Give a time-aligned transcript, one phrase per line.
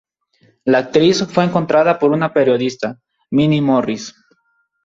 [0.65, 2.97] La actriz fue encontrada por una periodista,
[3.29, 4.15] Minnie Morris.